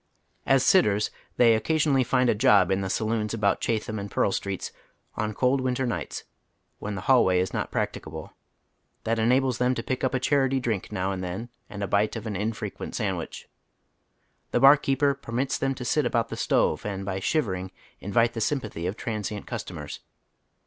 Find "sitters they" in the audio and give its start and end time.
0.65-1.53